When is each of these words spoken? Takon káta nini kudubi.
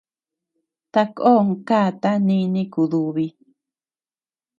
Takon 0.93 1.47
káta 1.67 2.11
nini 2.27 2.63
kudubi. 2.73 3.27